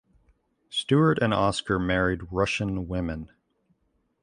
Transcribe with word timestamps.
Stuart 0.71 1.19
and 1.21 1.31
Oscar 1.31 1.77
married 1.77 2.21
Russian 2.31 2.87
women. 2.87 3.29